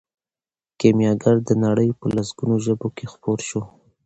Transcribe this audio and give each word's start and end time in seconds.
کیمیاګر 0.79 1.35
د 1.47 1.49
نړۍ 1.65 1.89
په 1.99 2.05
لسګونو 2.15 2.55
ژبو 2.65 2.87
کې 2.97 3.05
خپور 3.13 3.39
شو. 3.49 3.61